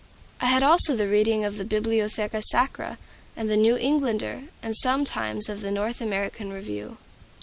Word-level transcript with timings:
I 0.39 0.47
had 0.47 0.63
also 0.63 0.95
the 0.95 1.07
reading 1.07 1.45
of 1.45 1.57
the 1.57 1.63
"Bibliotheca 1.63 2.41
Sacra" 2.43 2.97
and 3.37 3.51
the 3.51 3.55
"New 3.55 3.77
Englander;" 3.77 4.45
and 4.63 4.75
sometimes 4.75 5.47
of 5.47 5.61
the 5.61 5.69
"North 5.69 6.01
American 6.01 6.51
Review." 6.51 6.97